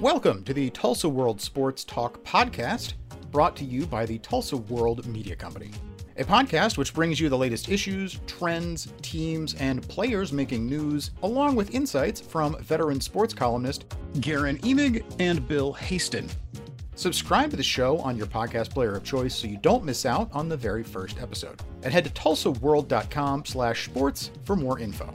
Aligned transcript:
Welcome 0.00 0.44
to 0.44 0.54
the 0.54 0.70
Tulsa 0.70 1.10
World 1.10 1.42
Sports 1.42 1.84
Talk 1.84 2.24
podcast, 2.24 2.94
brought 3.30 3.54
to 3.56 3.66
you 3.66 3.84
by 3.84 4.06
the 4.06 4.18
Tulsa 4.20 4.56
World 4.56 5.04
Media 5.04 5.36
Company. 5.36 5.72
A 6.16 6.24
podcast 6.24 6.78
which 6.78 6.94
brings 6.94 7.20
you 7.20 7.28
the 7.28 7.36
latest 7.36 7.68
issues, 7.68 8.18
trends, 8.26 8.94
teams, 9.02 9.52
and 9.56 9.86
players 9.86 10.32
making 10.32 10.64
news, 10.64 11.10
along 11.22 11.54
with 11.54 11.74
insights 11.74 12.18
from 12.18 12.58
veteran 12.62 12.98
sports 12.98 13.34
columnist 13.34 13.94
Guerin 14.20 14.56
Emig 14.60 15.04
and 15.20 15.46
Bill 15.46 15.74
Haisten. 15.74 16.30
Subscribe 16.94 17.50
to 17.50 17.58
the 17.58 17.62
show 17.62 17.98
on 17.98 18.16
your 18.16 18.26
podcast 18.26 18.70
player 18.70 18.96
of 18.96 19.04
choice 19.04 19.34
so 19.34 19.48
you 19.48 19.58
don't 19.58 19.84
miss 19.84 20.06
out 20.06 20.30
on 20.32 20.48
the 20.48 20.56
very 20.56 20.82
first 20.82 21.20
episode. 21.20 21.60
And 21.82 21.92
head 21.92 22.04
to 22.04 22.10
tulsaworld.com 22.10 23.44
slash 23.44 23.84
sports 23.84 24.30
for 24.46 24.56
more 24.56 24.78
info. 24.78 25.14